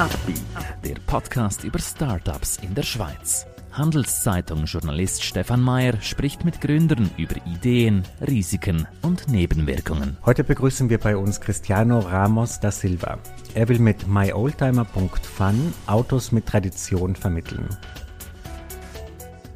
[0.00, 0.40] Upbeat,
[0.82, 3.46] der Podcast über Startups in der Schweiz.
[3.72, 10.16] Handelszeitung-Journalist Stefan Mayer spricht mit Gründern über Ideen, Risiken und Nebenwirkungen.
[10.24, 13.18] Heute begrüßen wir bei uns Cristiano Ramos da Silva.
[13.52, 17.68] Er will mit myoldtimer.fun Autos mit Tradition vermitteln.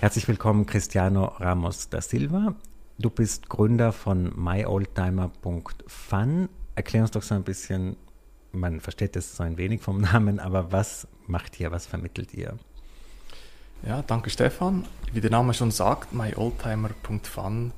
[0.00, 2.54] Herzlich willkommen, Cristiano Ramos da Silva.
[2.98, 6.48] Du bist Gründer von myoldtimer.fun.
[6.74, 7.96] Erklär uns doch so ein bisschen,
[8.52, 12.54] man versteht das so ein wenig vom Namen, aber was macht ihr, was vermittelt ihr?
[13.86, 14.86] Ja, danke Stefan.
[15.12, 17.72] Wie der Name schon sagt, myoldtimer.fun.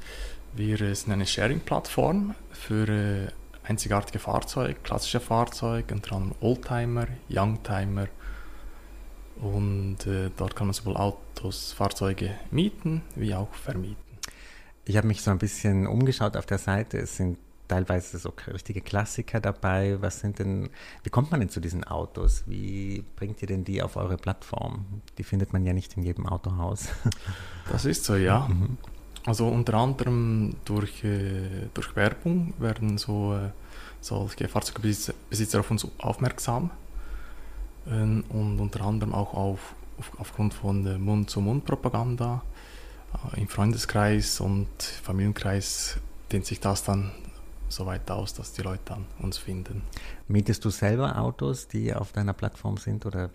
[0.54, 3.26] Wir sind eine Sharing-Plattform für äh,
[3.68, 8.08] einzigartige Fahrzeuge, klassische Fahrzeuge, unter anderem Oldtimer, Youngtimer.
[9.40, 14.02] Und äh, dort kann man sowohl Autos, Fahrzeuge mieten wie auch vermieten.
[14.84, 16.98] Ich habe mich so ein bisschen umgeschaut auf der Seite.
[16.98, 20.00] Es sind teilweise so richtige Klassiker dabei.
[20.00, 20.70] Was sind denn,
[21.02, 22.44] wie kommt man denn zu diesen Autos?
[22.46, 25.02] Wie bringt ihr denn die auf eure Plattform?
[25.18, 26.88] Die findet man ja nicht in jedem Autohaus.
[27.70, 28.48] Das ist so, ja.
[28.48, 28.78] Mhm.
[29.28, 33.50] Also unter anderem durch, äh, durch Werbung werden so äh,
[34.00, 36.70] solche Fahrzeugbesitzer auf uns aufmerksam.
[37.90, 42.40] Ähm, und unter anderem auch auf, auf aufgrund von Mund-zu-Mund-Propaganda
[43.34, 45.98] äh, im Freundeskreis und Familienkreis
[46.32, 47.10] dehnt sich das dann
[47.68, 49.82] so weit aus, dass die Leute dann uns finden.
[50.26, 53.30] Mietest du selber Autos, die auf deiner Plattform sind oder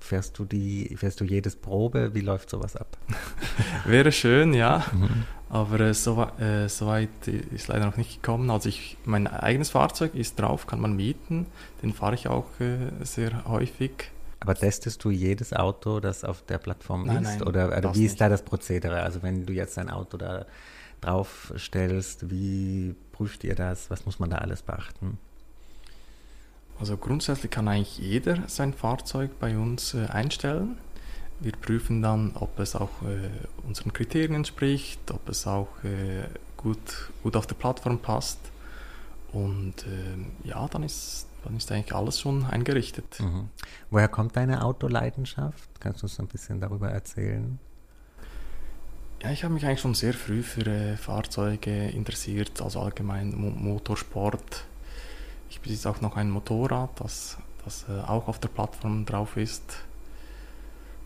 [0.00, 2.14] fährst du die, fährst du jedes Probe?
[2.14, 2.96] Wie läuft sowas ab?
[3.86, 4.84] Wäre schön, ja.
[4.92, 5.24] Mhm.
[5.50, 8.50] Aber äh, so, äh, so, weit ist leider noch nicht gekommen.
[8.50, 11.46] Also ich, mein eigenes Fahrzeug ist drauf, kann man mieten.
[11.82, 14.10] Den fahre ich auch äh, sehr häufig.
[14.40, 17.38] Aber testest du jedes Auto, das auf der Plattform nein, ist?
[17.38, 18.20] Nein, oder, oder wie ist nicht.
[18.20, 19.02] da das Prozedere?
[19.02, 20.46] Also wenn du jetzt ein Auto da
[21.00, 23.90] drauf stellst, wie prüft ihr das?
[23.90, 25.18] Was muss man da alles beachten?
[26.78, 30.78] Also grundsätzlich kann eigentlich jeder sein Fahrzeug bei uns äh, einstellen.
[31.40, 33.28] Wir prüfen dann, ob es auch äh,
[33.66, 38.38] unseren Kriterien entspricht, ob es auch äh, gut, gut auf der Plattform passt.
[39.32, 43.18] Und ähm, ja, dann ist, dann ist eigentlich alles schon eingerichtet.
[43.18, 43.48] Mhm.
[43.90, 45.68] Woher kommt deine Autoleidenschaft?
[45.80, 47.58] Kannst du uns ein bisschen darüber erzählen?
[49.22, 53.50] Ja, ich habe mich eigentlich schon sehr früh für äh, Fahrzeuge interessiert, also allgemein Mo
[53.50, 54.64] Motorsport.
[55.50, 59.78] Ich besitze auch noch ein Motorrad, das, das äh, auch auf der Plattform drauf ist.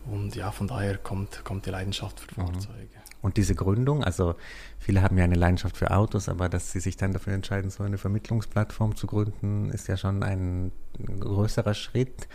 [0.05, 2.47] Und ja, von daher kommt, kommt die Leidenschaft für mhm.
[2.47, 2.89] Fahrzeuge.
[3.23, 4.35] Und diese Gründung, also
[4.79, 7.83] viele haben ja eine Leidenschaft für Autos, aber dass sie sich dann dafür entscheiden, so
[7.83, 10.71] eine Vermittlungsplattform zu gründen, ist ja schon ein
[11.19, 12.27] größerer Schritt.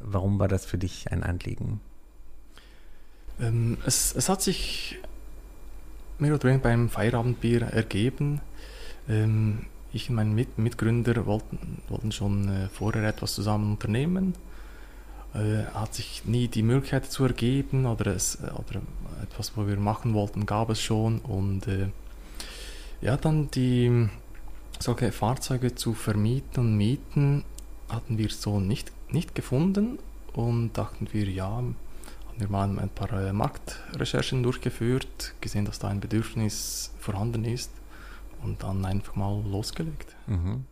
[0.00, 1.80] Warum war das für dich ein Anliegen?
[3.40, 5.00] Ähm, es, es hat sich
[6.18, 8.40] mehr oder weniger beim Feierabendbier ergeben.
[9.08, 14.34] Ähm, ich und mein Mit Mitgründer wollten, wollten schon äh, vorher etwas zusammen unternehmen.
[15.34, 18.82] Äh, hat sich nie die Möglichkeit dazu ergeben oder, es, oder
[19.22, 21.18] etwas, was wir machen wollten, gab es schon.
[21.20, 21.88] Und äh,
[23.00, 24.08] ja, dann die
[24.78, 27.44] solche Fahrzeuge zu vermieten und mieten
[27.88, 29.98] hatten wir so nicht, nicht gefunden
[30.32, 31.62] und dachten wir, ja,
[32.36, 37.70] wir mal ein paar äh, Marktrecherchen durchgeführt, gesehen, dass da ein Bedürfnis vorhanden ist
[38.42, 40.16] und dann einfach mal losgelegt.
[40.26, 40.64] Mhm.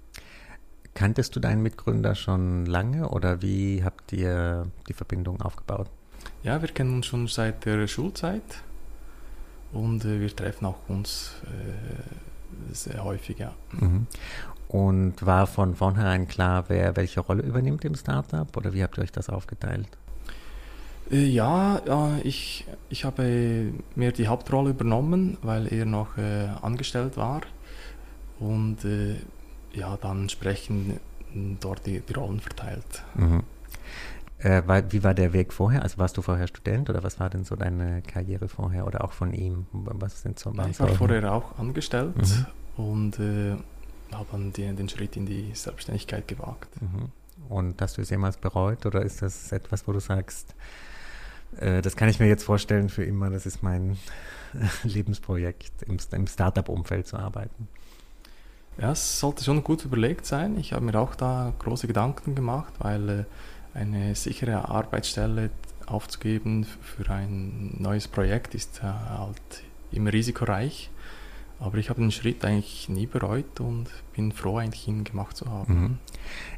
[0.95, 5.89] Kanntest du deinen Mitgründer schon lange oder wie habt ihr die Verbindung aufgebaut?
[6.43, 8.43] Ja, wir kennen uns schon seit der Schulzeit
[9.73, 13.55] und äh, wir treffen auch uns äh, sehr häufig, ja.
[13.73, 14.07] Mhm.
[14.69, 19.03] Und war von vornherein klar, wer welche Rolle übernimmt im Startup oder wie habt ihr
[19.03, 19.89] euch das aufgeteilt?
[21.11, 21.81] Äh, ja,
[22.23, 27.43] ich, ich habe mir die Hauptrolle übernommen, weil er noch äh, angestellt war.
[28.39, 29.17] Und äh,
[29.73, 30.99] ja, dann sprechen
[31.61, 33.05] dort die, die Rollen verteilt.
[33.15, 33.43] Mhm.
[34.39, 35.83] Äh, wie war der Weg vorher?
[35.83, 39.13] Also warst du vorher Student oder was war denn so deine Karriere vorher oder auch
[39.13, 39.67] von ihm?
[39.73, 42.83] Was sind so ich war vorher auch angestellt mhm.
[42.83, 43.57] und äh,
[44.13, 46.71] habe dann die, den Schritt in die Selbstständigkeit gewagt.
[46.81, 47.11] Mhm.
[47.49, 50.55] Und hast du es jemals bereut oder ist das etwas, wo du sagst,
[51.59, 53.31] äh, das kann ich mir jetzt vorstellen für immer.
[53.31, 53.99] Das ist mein
[54.83, 57.69] Lebensprojekt, im, im Startup-Umfeld zu arbeiten.
[58.79, 60.59] Ja, es sollte schon gut überlegt sein.
[60.59, 63.25] Ich habe mir auch da große Gedanken gemacht, weil äh,
[63.75, 65.51] eine sichere Arbeitsstelle
[65.87, 70.91] aufzugeben für ein neues Projekt ist halt immer risikoreich.
[71.61, 75.47] Aber ich habe den Schritt eigentlich nie bereut und bin froh, eigentlich ihn gemacht zu
[75.51, 75.75] haben.
[75.75, 75.99] Mhm.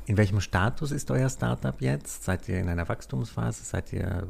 [0.06, 2.22] In welchem Status ist euer Startup jetzt?
[2.22, 3.64] Seid ihr in einer Wachstumsphase?
[3.64, 4.26] Seid ihr,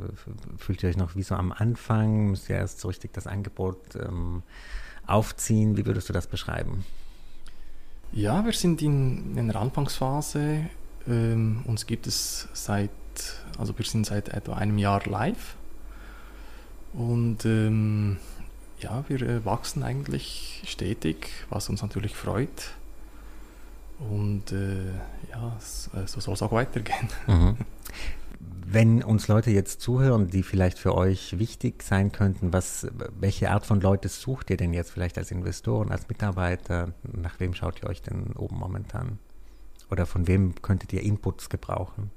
[0.56, 2.30] fühlt ihr euch noch wie so am Anfang?
[2.30, 4.42] Müsst ihr erst so richtig das Angebot ähm,
[5.06, 5.76] aufziehen?
[5.76, 6.86] Wie würdest du das beschreiben?
[8.12, 10.66] Ja, wir sind in, in der Anfangsphase.
[11.06, 12.90] Ähm, uns gibt es seit,
[13.58, 15.56] also wir sind seit etwa einem Jahr live.
[16.94, 18.16] Und ähm,
[18.82, 22.74] ja, wir äh, wachsen eigentlich stetig, was uns natürlich freut.
[24.10, 24.92] Und äh,
[25.30, 25.56] ja,
[25.94, 27.08] äh, so soll es auch weitergehen.
[27.26, 27.56] Mhm.
[28.64, 32.86] Wenn uns Leute jetzt zuhören, die vielleicht für euch wichtig sein könnten, was,
[33.20, 36.94] welche Art von Leute sucht ihr denn jetzt vielleicht als Investoren, als Mitarbeiter?
[37.02, 39.18] Nach wem schaut ihr euch denn oben momentan?
[39.90, 42.10] Oder von wem könntet ihr Inputs gebrauchen?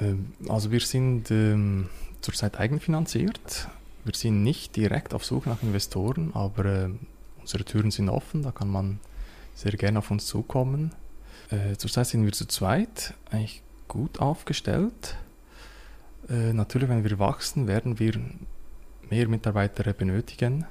[0.00, 1.88] Ähm, also wir sind ähm,
[2.20, 3.68] zurzeit eigenfinanziert.
[4.04, 6.88] Wir sind nicht direkt auf Suche nach Investoren, aber äh,
[7.40, 8.98] unsere Türen sind offen, da kann man
[9.54, 10.92] sehr gerne auf uns zukommen.
[11.50, 15.16] Äh, zurzeit sind wir zu zweit, eigentlich gut aufgestellt.
[16.28, 18.18] Äh, natürlich, wenn wir wachsen, werden wir
[19.10, 20.64] mehr Mitarbeiter benötigen.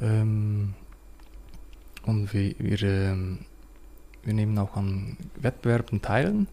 [0.00, 0.74] Ähm,
[2.04, 3.40] und wir, wir, ähm,
[4.22, 6.46] wir nehmen auch an Wettbewerben teil,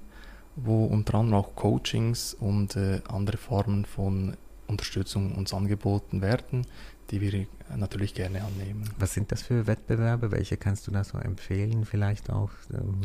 [0.56, 4.36] wo unter anderem auch Coachings und äh, andere Formen von
[4.68, 6.66] Unterstützung uns angeboten werden,
[7.12, 7.46] die wir
[7.76, 8.90] natürlich gerne annehmen.
[8.98, 10.32] Was sind das für Wettbewerbe?
[10.32, 12.52] Welche kannst du da so empfehlen vielleicht auch?
[12.74, 13.02] Ähm,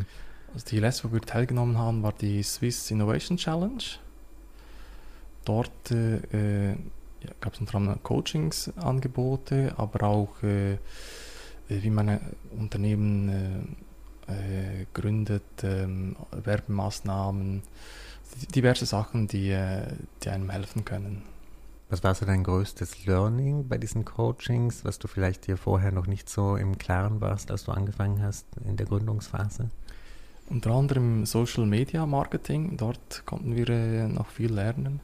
[0.54, 3.84] also die letzte, wo wir teilgenommen haben, war die Swiss Innovation Challenge.
[5.44, 6.76] Dort äh, ja,
[7.40, 10.78] gab es unter anderem Coachingsangebote, aber auch äh,
[11.68, 12.20] wie man ein
[12.58, 13.28] Unternehmen
[14.28, 17.62] äh, äh gründet, ähm, Werbemaßnahmen,
[18.54, 19.86] diverse Sachen, die, äh,
[20.22, 21.22] die einem helfen können.
[21.90, 26.06] Was war so dein größtes Learning bei diesen Coachings, was du vielleicht dir vorher noch
[26.06, 29.70] nicht so im Klaren warst, als du angefangen hast in der Gründungsphase?
[30.48, 32.76] Unter anderem Social Media Marketing.
[32.76, 35.00] Dort konnten wir äh, noch viel lernen.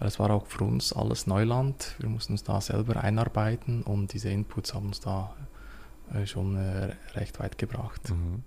[0.00, 1.94] Weil es war auch für uns alles Neuland.
[2.00, 5.36] Wir mussten uns da selber einarbeiten und diese Inputs haben uns da
[6.12, 8.10] äh, schon äh, recht weit gebracht.
[8.10, 8.42] Mhm.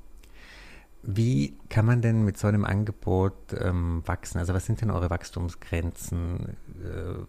[1.03, 4.39] Wie kann man denn mit so einem Angebot ähm, wachsen?
[4.39, 6.57] Also was sind denn eure Wachstumsgrenzen?
[6.83, 7.23] Äh,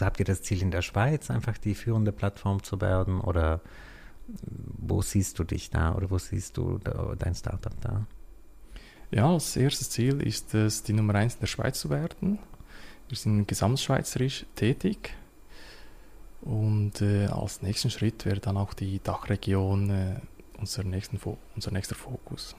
[0.00, 3.20] habt ihr das Ziel in der Schweiz, einfach die führende Plattform zu werden?
[3.20, 3.60] Oder
[4.78, 8.06] wo siehst du dich da oder wo siehst du da, dein Startup da?
[9.10, 12.38] Ja, als erstes Ziel ist es, die Nummer eins in der Schweiz zu werden.
[13.08, 15.14] Wir sind gesamtschweizerisch tätig.
[16.40, 20.16] Und äh, als nächsten Schritt wäre dann auch die Dachregion äh,
[20.58, 21.20] unser, nächsten
[21.54, 22.56] unser nächster Fokus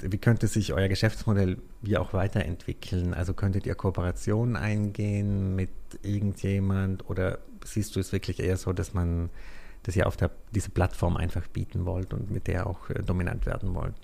[0.00, 3.14] wie könnte sich euer Geschäftsmodell wie auch weiterentwickeln?
[3.14, 5.70] Also könntet ihr Kooperationen eingehen mit
[6.02, 9.30] irgendjemand oder siehst du es wirklich eher so, dass man,
[9.82, 13.46] dass ihr auf der, diese Plattform einfach bieten wollt und mit der auch äh, dominant
[13.46, 13.94] werden wollt?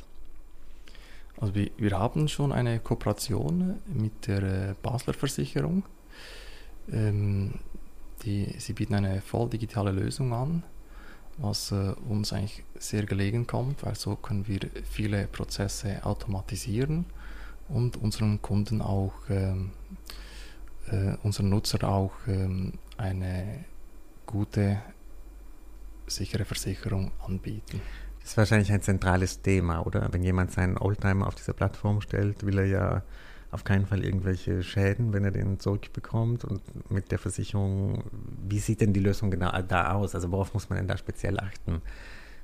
[1.39, 5.85] Also wir, wir haben schon eine Kooperation mit der äh, Basler Versicherung.
[6.93, 7.55] Ähm,
[8.25, 10.63] die, sie bieten eine voll digitale Lösung an
[11.39, 17.07] was äh, uns eigentlich sehr gelegen kommt, weil so können wir viele Prozesse automatisieren
[17.69, 19.71] und unseren Kunden auch, ähm,
[20.91, 23.65] äh, unseren Nutzer auch ähm, eine
[24.27, 24.79] gute,
[26.07, 27.81] sichere Versicherung anbieten.
[28.21, 30.09] Das ist wahrscheinlich ein zentrales Thema, oder?
[30.13, 33.03] Wenn jemand seinen Oldtimer auf diese Plattform stellt, will er ja
[33.51, 36.45] auf keinen Fall irgendwelche Schäden, wenn er den zurückbekommt.
[36.45, 38.05] Und mit der Versicherung,
[38.49, 40.15] wie sieht denn die Lösung genau da aus?
[40.15, 41.81] Also worauf muss man denn da speziell achten?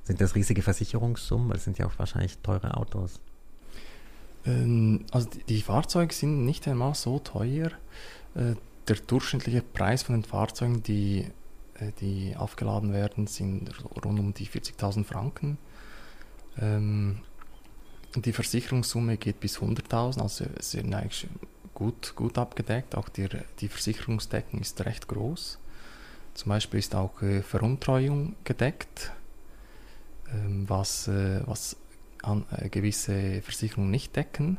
[0.05, 1.49] Sind das riesige Versicherungssummen?
[1.49, 3.21] Weil es sind ja auch wahrscheinlich teure Autos.
[4.47, 7.71] Ähm, also die, die, Fahrzeuge sind nicht einmal so teuer.
[8.35, 8.55] Äh,
[8.89, 11.27] der durchschnittliche Preis von den Fahrzeugen, die,
[11.75, 13.71] äh, die aufgeladen werden, sind
[14.05, 15.59] rund um die 40.000 Franken.
[16.59, 17.21] Ähm,
[18.17, 21.29] die Versicherungssumme geht bis 100.000, also sind eigentlich
[21.75, 22.97] gut, gut abgedeckt.
[22.97, 23.29] Auch die,
[23.61, 25.59] die Versicherungsdeckung ist recht groß.
[26.35, 29.13] Zum Beispiel ist auch äh, Veruntreuung gedeckt,
[30.33, 31.77] ähm, was, äh, was
[32.23, 34.59] an, äh, gewisse Versicherungen nicht decken.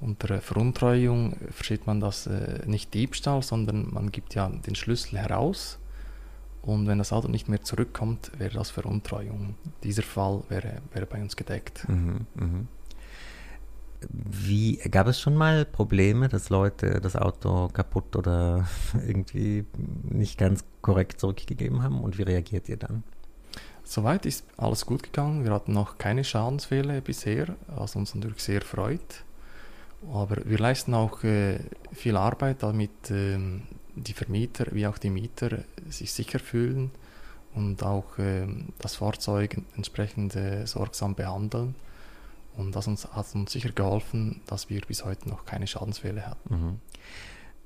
[0.00, 5.78] Unter Veruntreuung versteht man das äh, nicht Diebstahl, sondern man gibt ja den Schlüssel heraus
[6.64, 9.54] und wenn das Auto nicht mehr zurückkommt, wäre das Veruntreuung.
[9.82, 11.86] Dieser Fall wäre, wäre bei uns gedeckt.
[11.88, 12.60] Mhm, mh.
[14.10, 18.66] Wie gab es schon mal Probleme, dass Leute das Auto kaputt oder
[19.06, 19.66] irgendwie
[20.04, 22.00] nicht ganz korrekt zurückgegeben haben?
[22.00, 23.02] Und wie reagiert ihr dann?
[23.82, 25.44] Soweit ist alles gut gegangen.
[25.44, 29.24] Wir hatten noch keine Schadensfälle bisher, was uns natürlich sehr freut.
[30.12, 31.58] Aber wir leisten auch äh,
[31.92, 33.38] viel Arbeit, damit äh,
[33.96, 35.58] die Vermieter wie auch die Mieter
[35.88, 36.90] sich sicher fühlen
[37.54, 38.46] und auch äh,
[38.78, 41.74] das Fahrzeug entsprechend äh, sorgsam behandeln.
[42.56, 46.80] Und das uns, hat uns sicher geholfen, dass wir bis heute noch keine Schadensfälle hatten.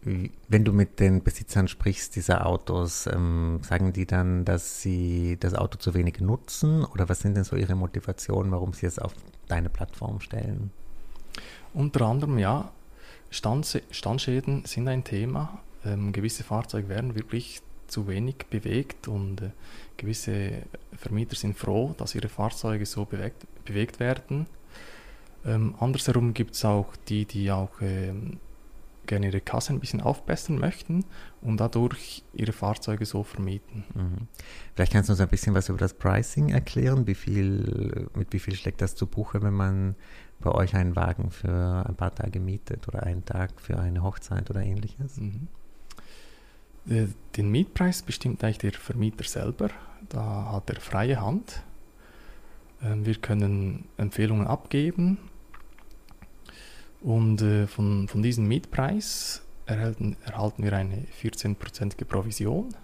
[0.03, 0.31] Mhm.
[0.49, 5.55] Wenn du mit den Besitzern sprichst dieser Autos, ähm, sagen die dann, dass sie das
[5.55, 6.85] Auto zu wenig nutzen?
[6.85, 9.13] Oder was sind denn so ihre Motivationen, warum sie es auf
[9.49, 10.71] deine Plattform stellen?
[11.75, 12.71] Unter anderem, ja,
[13.31, 15.61] Stand, Standschäden sind ein Thema.
[15.85, 19.51] Ähm, gewisse Fahrzeuge werden wirklich zu wenig bewegt und äh,
[19.97, 24.47] gewisse Vermieter sind froh, dass ihre Fahrzeuge so bewegt, bewegt werden.
[25.45, 28.39] Ähm, andersherum gibt es auch die, die auch ähm,
[29.07, 31.05] gerne ihre Kasse ein bisschen aufbessern möchten
[31.41, 33.85] und dadurch ihre Fahrzeuge so vermieten.
[33.95, 34.29] Mhm.
[34.75, 37.07] Vielleicht kannst du uns ein bisschen was über das Pricing erklären.
[37.07, 39.97] Wie viel, mit wie viel schlägt das zu Buche, wenn man
[40.41, 44.51] bei euch einen Wagen für ein paar Tage mietet oder einen Tag für eine Hochzeit
[44.51, 45.17] oder ähnliches?
[45.17, 45.49] Mhm.
[46.89, 49.71] Äh, den Mietpreis bestimmt eigentlich der Vermieter selber.
[50.09, 51.63] Da hat er freie Hand.
[52.83, 55.19] Ähm, wir können Empfehlungen abgeben
[57.01, 62.75] und äh, von, von diesem Mietpreis erhalten, erhalten wir eine 14%ige Provision.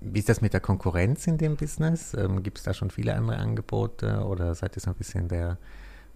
[0.00, 2.14] Wie ist das mit der Konkurrenz in dem Business?
[2.14, 5.58] Ähm, Gibt es da schon viele andere Angebote oder seid ihr so ein bisschen der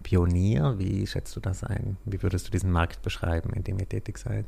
[0.01, 0.79] Pionier?
[0.79, 1.97] Wie schätzt du das ein?
[2.05, 4.45] Wie würdest du diesen Markt beschreiben, in dem ihr tätig seid?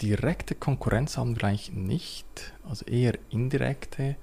[0.00, 4.16] Direkte Konkurrenz haben wir eigentlich nicht, also eher indirekte,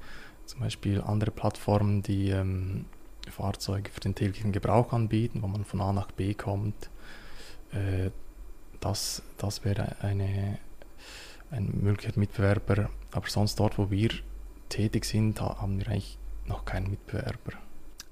[0.45, 2.85] zum Beispiel andere Plattformen, die ähm,
[3.29, 6.89] Fahrzeuge für den täglichen Gebrauch anbieten, wo man von A nach B kommt.
[7.71, 8.11] Äh,
[8.79, 10.57] das, das wäre eine,
[11.51, 12.89] ein möglicher Mitbewerber.
[13.11, 14.09] Aber sonst dort, wo wir
[14.69, 17.53] tätig sind, haben wir eigentlich noch keinen Mitbewerber.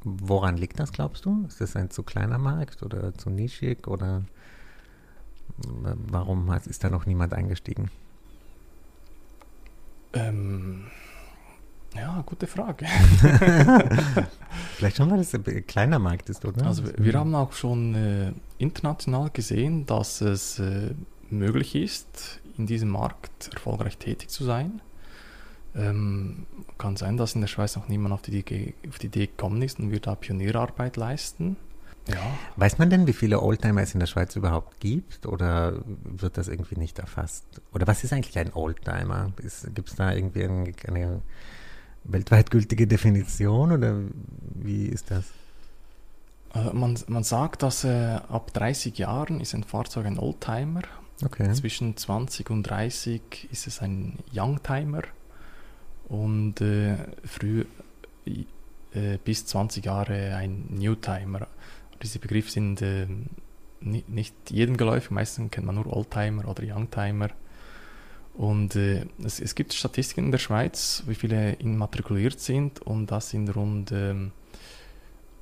[0.04, 1.46] Woran liegt das, glaubst du?
[1.48, 4.24] Ist das ein zu kleiner Markt oder zu nischig oder
[5.58, 7.92] warum ist da noch niemand eingestiegen?
[10.14, 10.86] Ähm,
[11.96, 12.86] ja, gute Frage.
[14.76, 16.66] Vielleicht schon, weil es ein kleiner Markt ist, oder?
[16.66, 20.94] Also wir haben auch schon äh, international gesehen, dass es äh,
[21.30, 24.82] möglich ist, in diesem Markt erfolgreich tätig zu sein.
[25.76, 26.46] Ähm,
[26.78, 29.62] kann sein, dass in der Schweiz noch niemand auf die, Idee, auf die Idee gekommen
[29.62, 31.58] ist und wir da Pionierarbeit leisten.
[32.08, 32.18] Ja.
[32.56, 36.48] Weiß man denn, wie viele Oldtimer es in der Schweiz überhaupt gibt oder wird das
[36.48, 37.46] irgendwie nicht erfasst?
[37.72, 39.32] Oder was ist eigentlich ein Oldtimer?
[39.76, 41.22] Gibt es da irgendwie eine, eine
[42.04, 44.00] weltweit gültige Definition oder
[44.56, 45.26] wie ist das?
[46.54, 50.82] Äh, man, man sagt, dass äh, ab 30 Jahren ist ein Fahrzeug ein Oldtimer.
[51.24, 51.54] Okay.
[51.54, 55.02] Zwischen 20 und 30 ist es ein Youngtimer.
[56.10, 57.66] Und äh, früh
[58.26, 61.48] äh, bis 20 Jahre ein Newtimer.
[62.02, 63.08] Diese Begriffe sind äh,
[63.82, 65.12] nicht jedem geläufig.
[65.12, 67.30] Meistens kennt man nur Oldtimer oder Youngtimer.
[68.34, 73.32] Und äh, es, es, gibt Statistiken in der Schweiz, wie viele immatrikuliert sind, und das
[73.32, 74.32] sind rund ähm,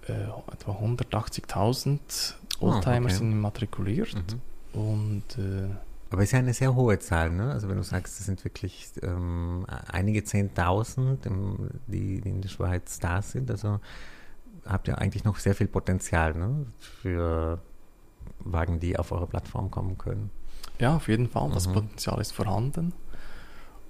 [0.07, 0.13] äh,
[0.51, 3.13] etwa 180.000 Oldtimer oh, okay.
[3.13, 4.15] sind immatrikuliert.
[4.15, 4.79] Mhm.
[4.79, 5.69] Und, äh,
[6.09, 7.51] Aber es ist ja eine sehr hohe Zahl, ne?
[7.51, 11.25] Also wenn du sagst, es sind wirklich ähm, einige Zehntausend,
[11.87, 13.79] die, die in der Schweiz da sind, also
[14.65, 16.65] habt ihr eigentlich noch sehr viel Potenzial ne?
[16.79, 17.61] für
[18.39, 20.29] Wagen, die auf eure Plattform kommen können.
[20.79, 21.49] Ja, auf jeden Fall.
[21.53, 21.73] Das mhm.
[21.73, 22.93] Potenzial ist vorhanden.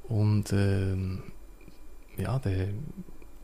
[0.07, 1.24] Und ähm,
[2.15, 2.69] ja, der,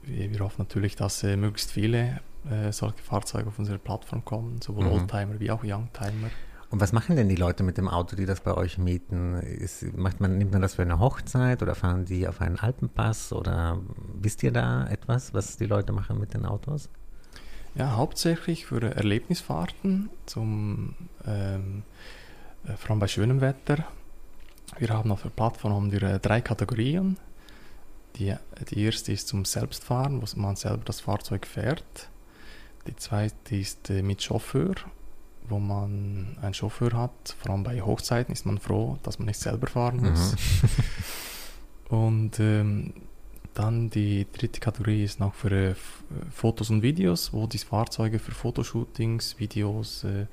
[0.03, 4.85] wir, hoffen natürlich, dass äh, möglichst viele äh, solche Fahrzeuge auf unsere Plattform kommen, sowohl
[4.85, 4.91] mhm.
[4.91, 6.29] Oldtimer wie auch Youngtimer.
[6.73, 9.35] Und was machen denn die Leute mit dem Auto, die das bei euch mieten?
[9.35, 13.31] Ist, macht man, nimmt man das für eine Hochzeit oder fahren die auf einen Alpenpass
[13.31, 13.79] oder
[14.19, 16.89] wisst ihr da etwas, was die Leute machen mit den Autos?
[17.75, 20.95] Ja, hauptsächlich für Erlebnisfahrten, zum,
[21.27, 21.83] ähm,
[22.65, 23.85] äh, vor allem bei schönem Wetter.
[24.79, 27.17] Wir haben auf der Plattform haben wir, äh, drei Kategorien.
[28.15, 28.35] Die,
[28.71, 32.09] die erste ist zum Selbstfahren, wo man selber das Fahrzeug fährt.
[32.87, 34.73] Die zweite ist äh, mit Chauffeur,
[35.49, 37.35] wo man einen Chauffeur hat.
[37.39, 40.35] Vor allem bei Hochzeiten ist man froh, dass man nicht selber fahren muss.
[40.35, 40.69] Mhm.
[41.95, 42.93] Und ähm,
[43.53, 45.75] dann die dritte Kategorie ist noch für äh,
[46.31, 50.25] Fotos und Videos, wo die Fahrzeuge für Fotoshootings, Videos äh,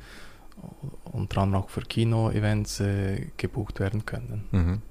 [1.04, 4.44] und dann auch für Kino-Events äh, gebucht werden können.
[4.50, 4.82] Mhm.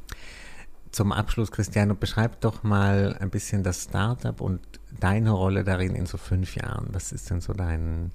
[0.91, 4.59] Zum Abschluss, Cristiano, beschreib doch mal ein bisschen das Startup und
[4.99, 6.87] deine Rolle darin in so fünf Jahren.
[6.91, 8.11] Was ist denn so dein,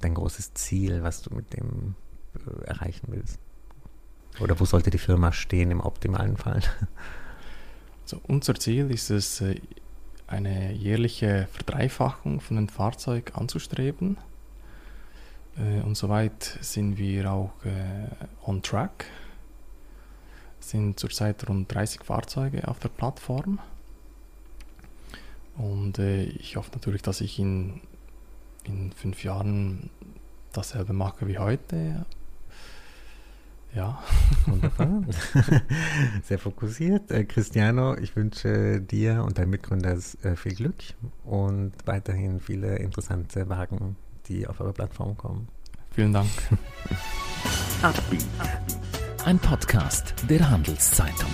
[0.00, 1.94] dein großes Ziel, was du mit dem
[2.34, 3.38] äh, erreichen willst?
[4.40, 6.62] Oder wo sollte die Firma stehen im optimalen Fall?
[8.10, 9.60] Also unser Ziel ist es, äh,
[10.26, 14.16] eine jährliche Verdreifachung von dem Fahrzeug anzustreben.
[15.56, 18.08] Äh, und soweit sind wir auch äh,
[18.44, 19.06] on track.
[20.60, 23.60] Es sind zurzeit rund 30 Fahrzeuge auf der Plattform.
[25.56, 27.80] Und ich hoffe natürlich, dass ich in,
[28.68, 29.90] in fünf Jahren
[30.52, 32.06] dasselbe mache wie heute.
[33.74, 34.02] Ja.
[34.46, 35.02] Wunderbar.
[36.24, 37.10] Sehr fokussiert.
[37.10, 40.82] Äh, Cristiano, ich wünsche dir und deinen Mitgründern äh, viel Glück
[41.24, 45.48] und weiterhin viele interessante Wagen, die auf eure Plattform kommen.
[45.92, 46.30] Vielen Dank.
[49.24, 51.30] Ein Podcast der Handelszeitung.